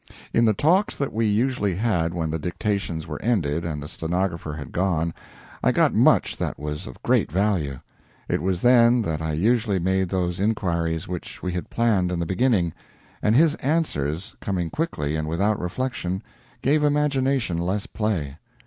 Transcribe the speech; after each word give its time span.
In 0.33 0.45
the 0.45 0.53
talks 0.55 0.95
that 0.95 1.13
we 1.13 1.27
usually 1.27 1.75
had 1.75 2.11
when 2.11 2.31
the 2.31 2.39
dictations 2.39 3.05
were 3.05 3.21
ended 3.21 3.63
and 3.63 3.83
the 3.83 3.87
stenographer 3.87 4.53
had 4.53 4.71
gone 4.71 5.13
I 5.63 5.71
got 5.71 5.93
much 5.93 6.37
that 6.37 6.57
was 6.57 6.87
of 6.87 7.03
great 7.03 7.31
value. 7.31 7.79
It 8.27 8.41
was 8.41 8.61
then 8.61 9.03
that 9.03 9.21
I 9.21 9.33
usually 9.33 9.77
made 9.77 10.09
those 10.09 10.39
inquiries 10.39 11.07
which 11.07 11.43
we 11.43 11.51
had 11.51 11.69
planned 11.69 12.11
in 12.11 12.17
the 12.17 12.25
beginning, 12.25 12.73
and 13.21 13.35
his 13.35 13.53
answers, 13.57 14.35
coming 14.41 14.71
quickly 14.71 15.15
and 15.15 15.27
without 15.27 15.59
reflection, 15.59 16.23
gave 16.63 16.83
imagination 16.83 17.59
less 17.59 17.85
play. 17.85 18.39